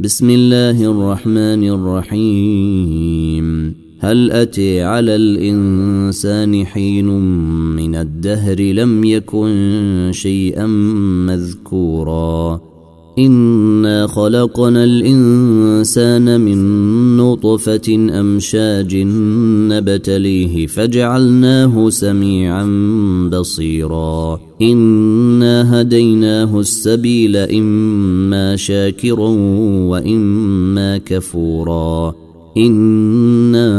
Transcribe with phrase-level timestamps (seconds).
[0.00, 3.74] بسم الله الرحمن الرحيم.
[4.00, 7.06] هل أتي على الإنسان حين
[7.76, 10.66] من الدهر لم يكن شيئا
[11.26, 12.60] مذكورا؟
[13.18, 16.58] إنا خلقنا الإنسان من
[17.16, 18.96] نطفة أمشاج
[19.72, 22.64] نبتليه فجعلناه سميعا
[23.32, 24.40] بصيرا.
[25.60, 29.28] انا هديناه السبيل إما شاكرا
[29.88, 32.14] وإما كفورا.
[32.56, 33.70] إنا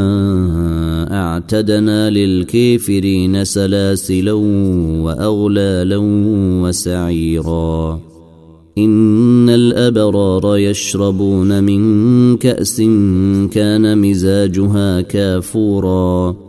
[1.11, 4.31] أعتدنا للكافرين سلاسلا
[5.03, 5.97] وأغلالا
[6.63, 7.99] وسعيرا.
[8.77, 12.81] إن الأبرار يشربون من كأس
[13.51, 16.48] كان مزاجها كافورا.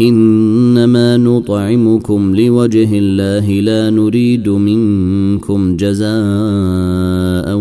[0.00, 7.56] إنما نطعمكم لوجه الله لا نريد منكم جزاء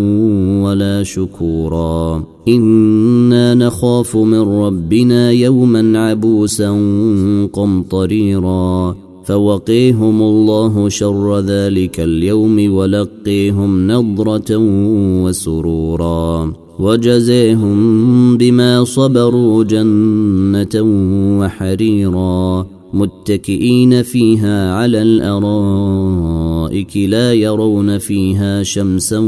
[0.64, 2.23] ولا شكورا.
[2.47, 6.69] إنا نخاف من ربنا يوما عبوسا
[7.53, 9.05] قمطريرا.
[9.25, 14.57] فوقيهم الله شر ذلك اليوم ولقيهم نضرة
[15.23, 20.81] وسرورا وجزيهم بما صبروا جنة
[21.39, 29.19] وحريرا متكئين فيها على الأرائك لا يرون فيها شمسا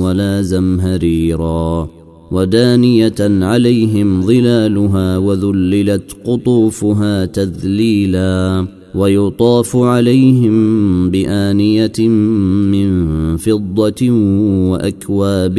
[0.00, 1.88] ولا زمهريرا
[2.30, 8.66] ودانية عليهم ظلالها وذللت قطوفها تذليلا
[8.96, 12.08] ويطاف عليهم بآنية
[12.72, 14.10] من فضة
[14.70, 15.58] وأكواب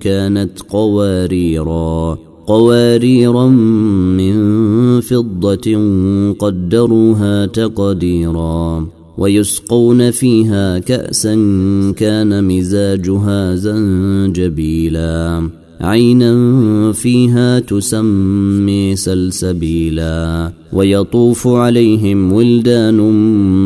[0.00, 3.46] كانت قواريرا قواريرا
[4.16, 5.78] من فضة
[6.38, 8.86] قدروها تقديرا
[9.18, 11.34] ويسقون فيها كأسا
[11.96, 15.42] كان مزاجها زنجبيلا.
[15.80, 22.96] عينا فيها تسمي سلسبيلا ويطوف عليهم ولدان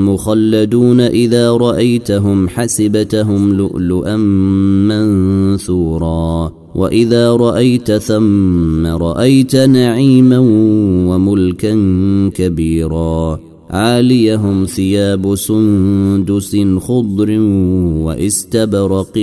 [0.04, 4.16] مخلدون إذا رأيتهم حسبتهم لؤلؤا
[4.86, 10.38] منثورا وإذا رأيت ثم رأيت نعيما
[11.08, 11.74] وملكا
[12.34, 17.30] كبيرا عاليهم ثياب سندس خضر
[18.04, 19.18] واستبرق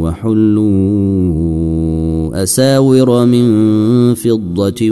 [0.00, 2.03] وحلوا
[2.34, 4.90] أساور من فضة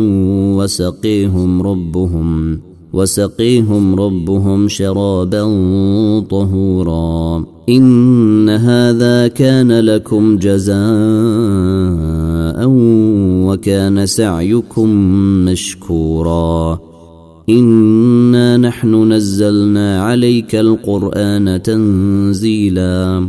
[0.56, 2.60] وسقيهم ربهم
[2.92, 5.42] وسقيهم ربهم شرابا
[6.30, 7.44] طهورا.
[7.68, 10.76] إن هذا كان لكم جزاء
[13.46, 14.88] وكان سعيكم
[15.44, 16.78] مشكورا.
[17.48, 23.28] إنا نحن نزلنا عليك القرآن تنزيلا.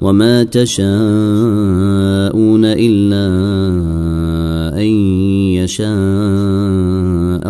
[0.00, 0.88] وما تشاءون
[2.64, 3.28] الا
[4.78, 4.88] ان
[5.58, 5.88] يشاء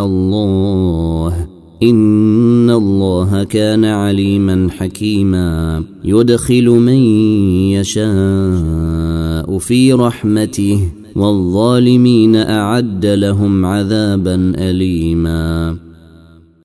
[0.04, 1.48] الله
[1.82, 6.98] ان الله كان عليما حكيما يدخل من
[7.78, 10.80] يشاء في رحمته
[11.16, 15.76] والظالمين اعد لهم عذابا اليما